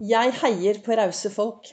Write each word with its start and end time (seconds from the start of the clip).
Jeg 0.00 0.32
heier 0.40 0.78
på 0.80 0.94
rause 0.96 1.28
folk. 1.28 1.66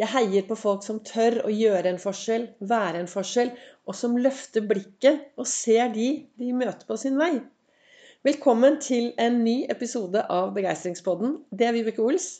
Jeg 0.00 0.08
heier 0.08 0.44
på 0.48 0.56
folk 0.56 0.86
som 0.86 1.02
tør 1.04 1.42
å 1.44 1.50
gjøre 1.52 1.90
en 1.90 1.98
forskjell, 2.00 2.46
være 2.64 3.02
en 3.02 3.10
forskjell, 3.12 3.50
og 3.84 3.96
som 3.98 4.14
løfter 4.16 4.64
blikket 4.64 5.26
og 5.36 5.44
ser 5.50 5.90
de 5.92 6.06
de 6.40 6.54
møter 6.56 6.88
på 6.88 6.96
sin 6.96 7.18
vei. 7.20 7.34
Velkommen 8.24 8.78
til 8.80 9.10
en 9.20 9.36
ny 9.44 9.66
episode 9.68 10.22
av 10.32 10.54
Begeistringspodden. 10.56 11.34
Det 11.52 11.68
er 11.68 11.76
Vibeke 11.76 12.00
Ols. 12.06 12.30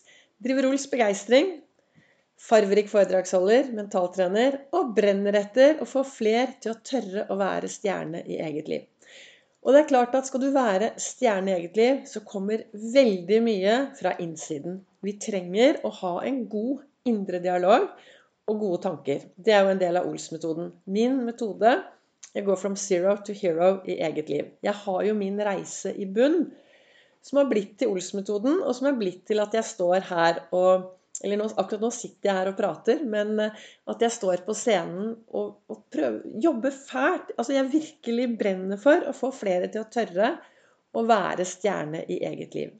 Driver 0.40 0.70
Ols 0.70 0.88
Begeistring. 0.88 1.58
Farverik 2.48 2.88
foredragsholder, 2.88 3.68
mentaltrener 3.76 4.62
og 4.72 4.95
brenner 4.96 5.36
etter 5.45 5.84
å 5.84 5.90
få 5.92 6.06
fler 6.08 6.56
til 6.56 6.72
å 6.72 6.80
tørre 6.80 7.29
å 7.29 7.36
være 7.36 7.68
stjerne 7.68 8.24
i 8.24 8.40
eget 8.48 8.72
liv. 8.72 8.88
Og 9.66 9.75
det 9.75 9.80
er 9.80 9.88
klart 9.90 10.14
at 10.14 10.29
skal 10.29 10.43
du 10.43 10.52
være 10.54 10.93
stjerne 11.02 11.50
i 11.50 11.56
eget 11.56 11.77
liv, 11.77 11.96
så 12.07 12.22
kommer 12.27 12.62
veldig 12.72 13.40
mye 13.45 13.75
fra 13.98 14.14
innsiden. 14.22 14.80
Vi 15.02 15.16
trenger 15.22 15.80
å 15.84 15.90
ha 16.00 16.14
en 16.29 16.45
god 16.50 16.84
indre 17.08 17.40
dialog 17.43 17.89
og 18.48 18.61
gode 18.62 18.81
tanker. 18.86 19.26
Det 19.36 19.54
er 19.54 19.67
jo 19.67 19.75
en 19.75 19.82
del 19.82 19.98
av 20.00 20.08
Ols-metoden. 20.08 20.71
Min 20.86 21.21
metode 21.26 21.75
jeg 22.34 22.44
går 22.44 22.58
from 22.61 22.76
zero 22.76 23.17
to 23.25 23.34
hero 23.34 23.81
i 23.89 23.98
eget 24.04 24.29
liv. 24.31 24.50
Jeg 24.62 24.75
har 24.84 25.03
jo 25.07 25.14
min 25.17 25.40
reise 25.43 25.95
i 25.96 26.06
bunn, 26.06 26.45
som 27.25 27.40
har 27.40 27.48
blitt 27.50 27.79
til 27.81 27.90
Ols-metoden, 27.93 28.61
og 28.62 28.76
som 28.76 28.90
har 28.90 28.98
blitt 29.00 29.25
til 29.26 29.43
at 29.43 29.56
jeg 29.56 29.67
står 29.67 30.06
her 30.11 30.43
og 30.54 30.93
eller 31.25 31.40
nå, 31.40 31.48
akkurat 31.58 31.82
nå 31.82 31.90
sitter 31.94 32.30
jeg 32.30 32.39
her 32.39 32.50
og 32.53 32.58
prater, 32.58 33.00
men 33.03 33.34
eh, 33.42 33.62
at 33.91 34.03
jeg 34.05 34.14
står 34.14 34.44
på 34.47 34.55
scenen 34.56 35.14
og, 35.34 35.56
og 35.67 35.84
prøver, 35.92 36.22
jobber 36.42 36.75
fælt. 36.75 37.33
Altså 37.36 37.56
jeg 37.56 37.72
virkelig 37.72 38.28
brenner 38.39 38.81
for 38.81 39.08
å 39.08 39.14
få 39.17 39.33
flere 39.34 39.70
til 39.72 39.83
å 39.83 39.91
tørre 39.92 40.34
å 40.94 41.05
være 41.08 41.47
stjerne 41.48 42.05
i 42.08 42.20
eget 42.28 42.55
liv. 42.58 42.75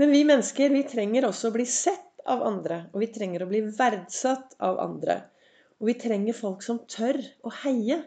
Men 0.00 0.12
vi 0.12 0.24
mennesker 0.28 0.72
vi 0.72 0.84
trenger 0.88 1.28
også 1.28 1.50
å 1.50 1.56
bli 1.56 1.66
sett 1.68 2.08
av 2.32 2.44
andre. 2.46 2.84
Og 2.92 3.02
vi 3.02 3.10
trenger 3.12 3.44
å 3.44 3.50
bli 3.50 3.62
verdsatt 3.76 4.56
av 4.62 4.80
andre. 4.82 5.18
Og 5.80 5.90
vi 5.90 5.96
trenger 5.98 6.36
folk 6.38 6.62
som 6.64 6.80
tør 6.90 7.18
å 7.44 7.52
heie. 7.64 7.98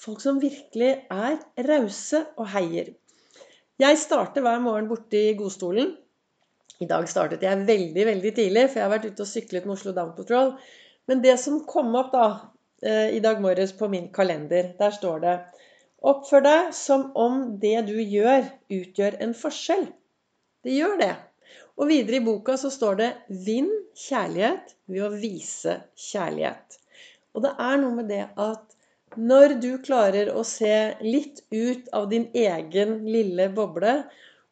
Folk 0.00 0.22
som 0.22 0.40
virkelig 0.42 0.92
er 1.12 1.38
rause 1.68 2.22
og 2.36 2.48
heier. 2.54 2.92
Jeg 3.80 4.00
starter 4.00 4.44
hver 4.44 4.60
morgen 4.64 4.88
borte 4.88 5.20
i 5.20 5.36
godstolen. 5.36 5.94
I 6.82 6.88
dag 6.88 7.06
startet 7.08 7.44
jeg 7.44 7.64
veldig 7.68 8.04
veldig 8.10 8.32
tidlig, 8.36 8.66
for 8.68 8.80
jeg 8.80 8.84
har 8.84 8.92
vært 8.92 9.06
ute 9.08 9.24
og 9.24 9.30
syklet 9.30 9.64
med 9.64 9.76
Oslo 9.78 9.94
Down 9.96 10.12
Patrol. 10.16 10.52
Men 11.08 11.22
det 11.24 11.36
som 11.40 11.62
kom 11.68 11.94
opp 11.96 12.10
da, 12.12 12.26
eh, 12.82 13.16
i 13.16 13.22
dag 13.24 13.40
morges 13.40 13.72
på 13.72 13.88
min 13.88 14.10
kalender, 14.12 14.74
der 14.78 14.92
står 14.92 15.22
det 15.24 15.36
Oppfør 16.06 16.42
deg 16.44 16.74
som 16.76 17.08
om 17.16 17.56
det 17.58 17.86
du 17.88 17.96
gjør, 17.96 18.44
utgjør 18.70 19.16
en 19.24 19.32
forskjell. 19.34 19.86
Det 20.62 20.74
gjør 20.76 20.98
det. 21.00 21.14
Og 21.80 21.88
videre 21.88 22.20
i 22.20 22.24
boka 22.24 22.56
så 22.60 22.70
står 22.70 22.98
det 23.00 23.08
'Vinn 23.28 23.72
kjærlighet 23.96 24.74
ved 24.86 25.02
å 25.06 25.10
vise 25.16 25.80
kjærlighet'. 25.96 26.78
Og 27.34 27.42
det 27.42 27.52
er 27.58 27.76
noe 27.80 27.96
med 27.96 28.08
det 28.12 28.28
at 28.36 28.76
når 29.16 29.56
du 29.60 29.70
klarer 29.84 30.30
å 30.36 30.44
se 30.44 30.96
litt 31.00 31.42
ut 31.50 31.88
av 31.96 32.08
din 32.10 32.28
egen 32.34 32.98
lille 33.08 33.48
boble 33.48 34.04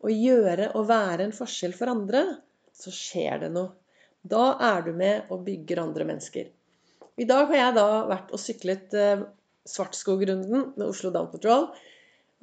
og 0.04 0.12
gjøre 0.12 0.70
og 0.76 0.88
være 0.90 1.24
en 1.24 1.34
forskjell 1.34 1.72
for 1.76 1.92
andre, 1.92 2.26
så 2.74 2.92
skjer 2.92 3.46
det 3.46 3.50
noe. 3.54 3.72
Da 4.24 4.54
er 4.72 4.84
du 4.86 4.92
med 4.96 5.32
og 5.32 5.44
bygger 5.46 5.82
andre 5.82 6.06
mennesker. 6.08 6.48
I 7.20 7.26
dag 7.28 7.48
har 7.50 7.58
jeg 7.58 7.74
da 7.76 7.88
vært 8.08 8.32
og 8.34 8.40
syklet 8.40 8.94
eh, 8.96 9.24
Svartskogrunden 9.68 10.72
med 10.74 10.86
Oslo 10.86 11.12
Down 11.12 11.28
Patrol. 11.32 11.68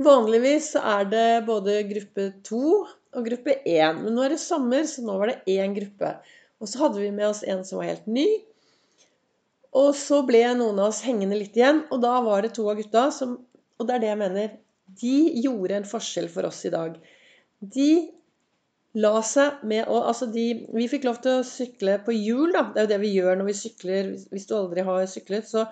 Vanligvis 0.02 0.72
er 0.80 1.09
det 1.09 1.44
både 1.45 1.81
gruppe 1.90 2.30
to 2.45 2.86
og 2.86 3.26
gruppe 3.28 3.58
1. 3.68 4.00
Men 4.06 4.16
nå 4.16 4.23
er 4.25 4.36
det 4.36 4.42
sommer, 4.42 4.86
så 4.90 5.03
nå 5.06 5.18
var 5.20 5.34
det 5.34 5.58
én 5.58 5.75
gruppe. 5.75 6.16
Og 6.62 6.70
så 6.70 6.86
hadde 6.86 7.02
vi 7.02 7.12
med 7.14 7.28
oss 7.28 7.44
en 7.44 7.66
som 7.68 7.81
var 7.81 7.92
helt 7.92 8.08
ny. 8.09 8.28
Og 9.78 9.94
så 9.98 10.22
ble 10.28 10.44
noen 10.58 10.80
av 10.80 10.92
oss 10.92 11.03
hengende 11.06 11.38
litt 11.40 11.58
igjen, 11.58 11.86
og 11.92 12.02
da 12.03 12.18
var 12.25 12.44
det 12.44 12.53
to 12.58 12.68
av 12.70 12.80
gutta 12.80 13.09
som 13.16 13.40
Og 13.81 13.88
det 13.90 13.96
er 13.96 14.02
det 14.03 14.09
jeg 14.12 14.18
mener. 14.19 14.50
De 15.02 15.16
gjorde 15.41 15.74
en 15.80 15.88
forskjell 15.90 16.28
for 16.30 16.46
oss 16.46 16.59
i 16.69 16.72
dag. 16.74 17.00
De 17.62 17.92
la 18.98 19.22
seg 19.24 19.62
med 19.70 19.88
å 19.88 20.02
Altså, 20.10 20.28
de 20.34 20.66
Vi 20.76 20.90
fikk 20.92 21.06
lov 21.08 21.22
til 21.24 21.40
å 21.40 21.48
sykle 21.48 22.00
på 22.06 22.16
hjul, 22.16 22.52
da. 22.56 22.66
Det 22.74 22.82
er 22.82 22.88
jo 22.88 22.92
det 22.92 23.00
vi 23.06 23.14
gjør 23.16 23.40
når 23.40 23.50
vi 23.52 23.58
sykler. 23.62 24.12
Hvis 24.34 24.50
du 24.50 24.58
aldri 24.58 24.86
har 24.88 25.06
syklet, 25.10 25.48
så 25.48 25.68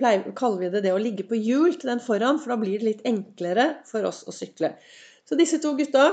pleier, 0.00 0.26
kaller 0.36 0.64
vi 0.64 0.70
det 0.74 0.84
det 0.84 0.92
å 0.92 1.00
ligge 1.00 1.26
på 1.28 1.38
hjul 1.38 1.78
til 1.78 1.92
den 1.92 2.02
foran, 2.02 2.40
for 2.42 2.54
da 2.54 2.58
blir 2.60 2.80
det 2.80 2.88
litt 2.88 3.04
enklere 3.06 3.68
for 3.86 4.06
oss 4.08 4.24
å 4.26 4.34
sykle. 4.34 4.74
Så 5.24 5.38
disse 5.38 5.60
to 5.62 5.72
gutta 5.78 6.08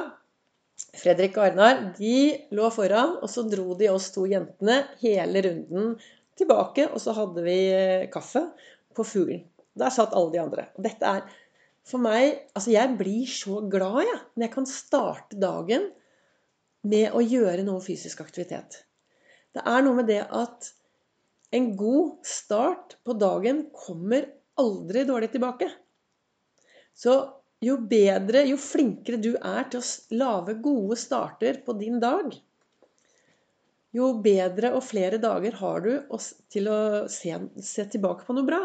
Fredrik 0.98 1.38
og 1.38 1.46
Arnar 1.46 1.82
de 1.98 2.16
lå 2.56 2.70
foran, 2.74 3.18
og 3.22 3.30
så 3.32 3.44
dro 3.50 3.76
de 3.78 3.90
oss 3.92 4.10
to 4.14 4.26
jentene 4.30 4.82
hele 5.02 5.44
runden 5.48 5.96
tilbake. 6.40 6.88
Og 6.92 7.02
så 7.04 7.16
hadde 7.18 7.44
vi 7.46 7.58
kaffe 8.14 8.48
på 8.98 9.06
Fuglen. 9.08 9.46
Der 9.78 9.94
satt 9.94 10.16
alle 10.18 10.34
de 10.34 10.42
andre. 10.42 10.68
Og 10.76 10.84
dette 10.84 11.08
er 11.08 11.22
for 11.88 12.04
meg 12.04 12.48
Altså, 12.56 12.72
jeg 12.74 12.98
blir 13.00 13.26
så 13.30 13.62
glad, 13.72 14.04
jeg, 14.06 14.20
når 14.36 14.48
jeg 14.48 14.54
kan 14.56 14.70
starte 14.70 15.40
dagen 15.42 15.90
med 16.88 17.14
å 17.14 17.22
gjøre 17.22 17.66
noe 17.66 17.82
fysisk 17.84 18.24
aktivitet. 18.24 18.82
Det 19.54 19.64
er 19.68 19.84
noe 19.86 20.00
med 20.00 20.10
det 20.10 20.22
at 20.26 20.72
en 21.52 21.74
god 21.78 22.26
start 22.26 22.96
på 23.06 23.16
dagen 23.20 23.66
kommer 23.76 24.30
aldri 24.62 25.04
dårlig 25.08 25.32
tilbake. 25.34 25.68
Så 26.96 27.16
jo 27.62 27.76
bedre, 27.78 28.46
jo 28.50 28.58
flinkere 28.58 29.20
du 29.22 29.34
er 29.36 29.68
til 29.70 29.82
å 29.82 30.18
lage 30.18 30.58
gode 30.64 30.98
starter 30.98 31.60
på 31.66 31.76
din 31.78 32.00
dag, 32.02 32.32
jo 33.92 34.14
bedre 34.24 34.72
og 34.78 34.86
flere 34.88 35.20
dager 35.22 35.58
har 35.60 35.84
du 35.84 35.92
til 36.52 36.70
å 36.72 36.80
se, 37.12 37.36
se 37.60 37.86
tilbake 37.92 38.26
på 38.28 38.36
noe 38.38 38.48
bra. 38.48 38.62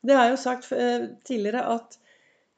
Det 0.00 0.14
har 0.14 0.28
jeg 0.28 0.36
jo 0.36 0.42
sagt 0.44 0.70
eh, 0.72 1.08
tidligere 1.26 1.64
at 1.74 1.98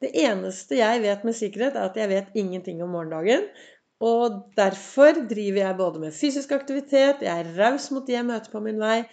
det 0.02 0.10
eneste 0.18 0.78
jeg 0.78 1.02
vet 1.04 1.22
med 1.26 1.36
sikkerhet, 1.38 1.76
er 1.76 1.90
at 1.90 1.98
jeg 1.98 2.10
vet 2.10 2.38
ingenting 2.38 2.82
om 2.84 2.92
morgendagen. 2.94 3.46
Og 4.02 4.40
derfor 4.58 5.20
driver 5.30 5.60
jeg 5.62 5.78
både 5.78 6.02
med 6.02 6.16
fysisk 6.16 6.52
aktivitet, 6.56 7.22
jeg 7.22 7.30
er 7.30 7.52
raus 7.58 7.90
mot 7.94 8.06
de 8.06 8.16
jeg 8.16 8.26
møter 8.26 8.50
på 8.50 8.62
min 8.64 8.80
vei, 8.82 9.04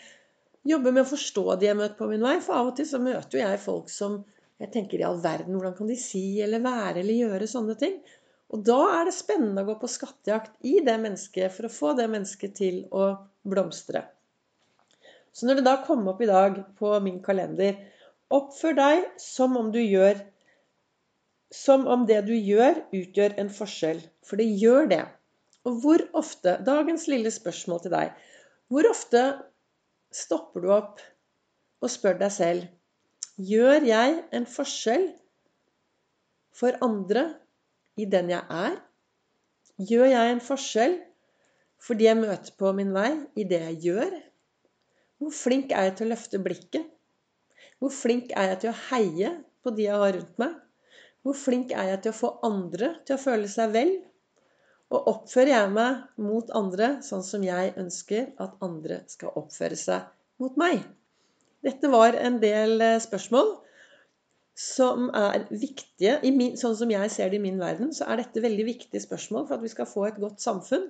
jobber 0.67 0.95
med 0.95 1.05
å 1.05 1.11
forstå 1.11 1.44
de 1.61 1.69
jeg 1.69 1.78
møter 1.78 1.97
på 1.99 2.09
min 2.09 2.25
vei, 2.25 2.39
for 2.41 2.57
av 2.57 2.72
og 2.72 2.78
til 2.79 2.88
så 2.89 3.01
møter 3.01 3.38
jo 3.38 3.44
jeg 3.44 3.61
folk 3.61 3.91
som 3.94 4.23
jeg 4.59 4.73
tenker 4.73 4.99
i 4.99 5.05
all 5.07 5.22
verden, 5.23 5.55
hvordan 5.55 5.75
kan 5.78 5.88
de 5.88 5.95
si 5.99 6.41
eller 6.44 6.63
være 6.63 7.03
eller 7.03 7.22
gjøre 7.22 7.47
sånne 7.47 7.78
ting? 7.79 7.99
Og 8.49 8.66
da 8.66 8.79
er 8.97 9.05
det 9.07 9.13
spennende 9.16 9.61
å 9.61 9.69
gå 9.69 9.78
på 9.79 9.91
skattejakt 9.94 10.66
i 10.66 10.79
det 10.85 10.97
mennesket 10.99 11.53
for 11.53 11.67
å 11.67 11.73
få 11.73 11.94
det 11.99 12.09
mennesket 12.09 12.57
til 12.57 12.81
å 12.89 13.11
blomstre. 13.45 14.03
Så 15.31 15.45
når 15.45 15.59
det 15.59 15.67
da 15.69 15.78
kom 15.85 16.07
opp 16.09 16.22
i 16.25 16.29
dag 16.29 16.57
på 16.79 16.97
min 17.05 17.22
kalender 17.23 17.78
Oppfør 18.29 18.75
deg 18.78 19.05
som 19.22 19.55
om 19.57 19.72
du 19.73 19.79
gjør 19.81 20.19
Som 21.53 21.87
om 21.89 22.05
det 22.05 22.21
du 22.27 22.35
gjør, 22.35 22.83
utgjør 22.93 23.37
en 23.41 23.49
forskjell. 23.53 24.01
For 24.25 24.37
det 24.37 24.49
gjør 24.61 24.89
det. 24.91 25.03
Og 25.65 25.79
hvor 25.83 26.03
ofte 26.17 26.57
Dagens 26.65 27.07
lille 27.09 27.31
spørsmål 27.33 27.81
til 27.85 27.95
deg. 27.95 28.11
Hvor 28.69 28.85
ofte 28.89 29.23
stopper 30.13 30.63
du 30.63 30.69
opp 30.73 31.01
og 31.81 31.91
spør 31.91 32.19
deg 32.19 32.33
selv 32.33 32.67
Gjør 33.39 33.85
jeg 33.87 34.15
en 34.35 34.45
forskjell 34.51 35.05
for 36.59 36.75
andre 36.83 37.21
i 37.95 38.03
den 38.03 38.33
jeg 38.33 38.43
er? 38.51 38.73
Gjør 39.79 40.09
jeg 40.11 40.33
en 40.33 40.41
forskjell 40.43 40.97
for 41.79 41.95
de 41.95 42.09
jeg 42.09 42.19
møter 42.19 42.51
på 42.59 42.73
min 42.75 42.91
vei, 42.91 43.13
i 43.39 43.45
det 43.47 43.61
jeg 43.63 43.77
gjør? 43.85 44.17
Hvor 45.19 45.31
flink 45.31 45.71
er 45.71 45.87
jeg 45.87 45.95
til 45.95 46.09
å 46.09 46.11
løfte 46.11 46.41
blikket? 46.43 46.89
Hvor 47.79 47.93
flink 47.95 48.33
er 48.35 48.51
jeg 48.51 48.59
til 48.66 48.73
å 48.73 48.79
heie 48.89 49.31
på 49.63 49.71
de 49.77 49.87
jeg 49.87 50.03
har 50.03 50.17
rundt 50.17 50.41
meg? 50.43 50.59
Hvor 51.24 51.35
flink 51.35 51.74
er 51.75 51.91
jeg 51.91 52.03
til 52.03 52.13
å 52.13 52.19
få 52.19 52.30
andre 52.47 52.94
til 53.07 53.18
å 53.18 53.22
føle 53.22 53.50
seg 53.52 53.74
vel? 53.75 53.96
Og 54.90 55.09
oppfører 55.12 55.52
jeg 55.53 55.72
meg 55.75 56.22
mot 56.25 56.53
andre 56.57 56.96
sånn 57.06 57.25
som 57.25 57.44
jeg 57.46 57.75
ønsker 57.78 58.32
at 58.41 58.55
andre 58.66 59.03
skal 59.11 59.35
oppføre 59.38 59.78
seg 59.78 60.08
mot 60.41 60.55
meg? 60.58 60.82
Dette 61.66 61.91
var 61.91 62.16
en 62.16 62.40
del 62.41 62.79
eh, 62.82 63.02
spørsmål 63.03 63.52
som 64.59 65.08
er 65.16 65.46
viktige. 65.52 66.17
Min, 66.35 66.55
sånn 66.59 66.76
som 66.76 66.91
jeg 66.91 67.11
ser 67.14 67.32
det 67.32 67.40
i 67.40 67.43
min 67.43 67.59
verden, 67.61 67.93
så 67.96 68.08
er 68.09 68.23
dette 68.23 68.43
veldig 68.43 68.66
viktige 68.67 69.03
spørsmål 69.03 69.46
for 69.47 69.58
at 69.58 69.64
vi 69.64 69.72
skal 69.72 69.88
få 69.88 70.08
et 70.08 70.20
godt 70.20 70.43
samfunn. 70.43 70.88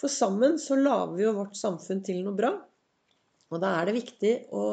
For 0.00 0.12
sammen 0.12 0.58
så 0.60 0.76
lager 0.76 1.14
vi 1.16 1.24
jo 1.24 1.36
vårt 1.38 1.56
samfunn 1.56 2.02
til 2.04 2.20
noe 2.24 2.36
bra. 2.36 2.52
Og 3.52 3.62
da 3.62 3.76
er 3.78 3.88
det 3.88 3.96
viktig 4.00 4.32
å 4.52 4.64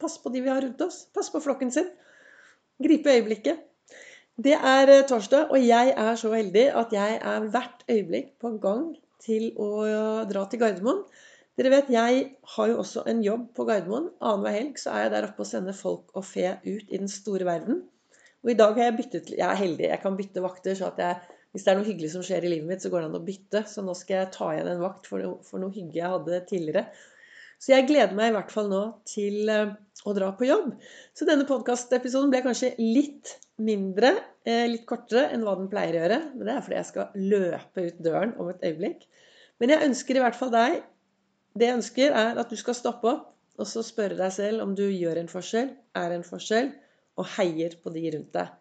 passe 0.00 0.22
på 0.22 0.32
de 0.34 0.42
vi 0.42 0.50
har 0.50 0.62
rundt 0.64 0.82
oss. 0.82 1.04
Passe 1.14 1.34
på 1.34 1.42
flokken 1.44 1.70
sin. 1.74 1.90
Gripe 2.82 3.12
øyeblikket. 3.12 3.68
Det 4.40 4.54
er 4.56 4.88
eh, 4.88 5.04
torsdag, 5.08 5.50
og 5.52 5.60
jeg 5.60 5.92
er 5.92 6.14
så 6.16 6.30
heldig 6.32 6.64
at 6.80 6.92
jeg 6.96 7.18
er 7.20 7.48
hvert 7.52 7.84
øyeblikk 7.90 8.30
på 8.40 8.54
gang 8.62 8.94
til 9.20 9.50
å 9.60 9.68
dra 10.30 10.46
til 10.48 10.62
Gardermoen. 10.62 11.02
Dere 11.60 11.68
vet, 11.74 11.90
Jeg 11.92 12.22
har 12.54 12.68
jo 12.70 12.78
også 12.80 13.04
en 13.12 13.20
jobb 13.22 13.50
på 13.54 13.66
Gardermoen. 13.68 14.08
Annenhver 14.24 14.56
helg 14.56 14.80
så 14.80 14.94
er 14.94 15.04
jeg 15.04 15.12
der 15.12 15.28
oppe 15.28 15.44
og 15.44 15.50
sender 15.50 15.76
folk 15.76 16.16
og 16.16 16.24
fe 16.24 16.56
ut 16.64 16.88
i 16.88 16.96
den 16.96 17.12
store 17.12 17.44
verden. 17.44 17.82
Og 18.42 18.50
i 18.50 18.56
dag 18.56 18.72
har 18.74 18.88
jeg 18.88 18.96
byttet 19.02 19.30
Jeg 19.36 19.46
er 19.46 19.60
heldig, 19.60 19.86
jeg 19.90 20.00
kan 20.02 20.16
bytte 20.16 20.42
vakter 20.42 20.74
så 20.74 20.88
at 20.88 21.04
jeg 21.04 21.38
hvis 21.52 21.66
det 21.66 21.68
er 21.68 21.76
noe 21.76 21.84
hyggelig 21.84 22.14
som 22.14 22.22
skjer 22.24 22.46
i 22.46 22.48
livet 22.48 22.64
mitt, 22.64 22.80
så 22.80 22.88
går 22.88 23.02
det 23.02 23.08
an 23.10 23.18
å 23.18 23.26
bytte. 23.26 23.60
Så 23.68 23.82
nå 23.84 23.92
skal 23.92 24.22
jeg 24.22 24.32
ta 24.32 24.46
igjen 24.54 24.70
en 24.72 24.80
vakt 24.80 25.04
for 25.10 25.34
for 25.44 25.60
noe 25.60 25.74
hygge 25.74 25.98
jeg 25.98 26.12
hadde 26.14 26.38
tidligere. 26.48 26.86
Så 27.62 27.70
jeg 27.70 27.86
gleder 27.86 28.14
meg 28.18 28.32
i 28.32 28.34
hvert 28.34 28.50
fall 28.50 28.68
nå 28.72 28.82
til 29.06 29.50
eh, 29.52 29.74
å 30.02 30.14
dra 30.16 30.32
på 30.34 30.48
jobb. 30.48 30.72
Så 31.14 31.28
denne 31.28 31.46
podkastepisoden 31.46 32.32
ble 32.32 32.42
kanskje 32.42 32.72
litt 32.80 33.36
mindre, 33.62 34.16
eh, 34.42 34.64
litt 34.70 34.86
kortere 34.88 35.28
enn 35.30 35.46
hva 35.46 35.54
den 35.60 35.70
pleier 35.70 35.94
å 35.94 36.00
gjøre. 36.02 36.20
Men 36.34 36.48
det 36.48 36.56
er 36.56 36.64
fordi 36.66 36.80
jeg 36.80 36.90
skal 36.90 37.20
løpe 37.32 37.86
ut 37.86 38.00
døren 38.02 38.34
om 38.42 38.50
et 38.50 38.66
øyeblikk. 38.66 39.06
Men 39.62 39.76
jeg 39.76 39.86
ønsker 39.90 40.18
i 40.18 40.24
hvert 40.24 40.38
fall 40.38 40.50
deg 40.54 40.80
Det 41.52 41.66
jeg 41.66 41.76
ønsker, 41.76 42.14
er 42.16 42.38
at 42.40 42.48
du 42.48 42.56
skal 42.56 42.72
stoppe 42.72 43.10
opp 43.10 43.32
og 43.60 43.68
så 43.68 43.82
spørre 43.84 44.16
deg 44.18 44.32
selv 44.34 44.64
om 44.64 44.74
du 44.76 44.86
gjør 44.88 45.20
en 45.20 45.30
forskjell, 45.30 45.72
er 45.98 46.14
en 46.14 46.24
forskjell, 46.26 46.70
og 47.20 47.28
heier 47.36 47.76
på 47.82 47.92
de 47.92 48.06
rundt 48.14 48.32
deg. 48.36 48.54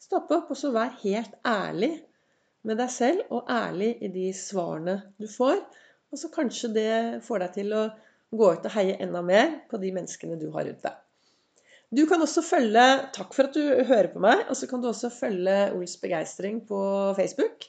Stopp 0.00 0.30
opp, 0.32 0.52
og 0.52 0.56
så 0.56 0.70
vær 0.72 0.94
helt 1.02 1.36
ærlig 1.46 1.92
med 2.64 2.80
deg 2.80 2.92
selv, 2.92 3.26
og 3.28 3.50
ærlig 3.52 3.92
i 4.00 4.08
de 4.12 4.30
svarene 4.36 4.96
du 5.20 5.28
får. 5.28 5.60
Og 6.10 6.18
så 6.18 6.30
kanskje 6.32 6.72
det 6.74 6.92
får 7.26 7.44
deg 7.44 7.54
til 7.58 7.76
å 7.76 7.84
gå 8.30 8.48
ut 8.54 8.66
og 8.66 8.74
heie 8.74 8.98
enda 9.02 9.22
mer 9.26 9.60
på 9.70 9.78
de 9.82 9.92
menneskene 9.94 10.38
du 10.40 10.48
har 10.54 10.66
rundt 10.66 10.82
deg. 10.86 10.98
Du 11.90 12.04
kan 12.06 12.22
også 12.22 12.42
følge 12.46 12.82
Takk 13.16 13.32
for 13.34 13.48
at 13.48 13.56
du 13.56 13.62
hører 13.88 14.10
på 14.12 14.22
meg. 14.22 14.44
Og 14.46 14.58
så 14.58 14.68
kan 14.70 14.82
du 14.82 14.90
også 14.90 15.10
følge 15.10 15.56
Ols 15.74 15.96
begeistring 16.02 16.62
på 16.66 16.80
Facebook 17.18 17.66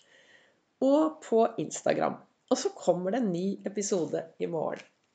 og 0.86 1.22
på 1.26 1.46
Instagram. 1.62 2.20
Og 2.52 2.60
så 2.60 2.70
kommer 2.76 3.14
det 3.14 3.22
en 3.22 3.32
ny 3.34 3.48
episode 3.66 4.26
i 4.42 4.50
morgen. 4.50 4.84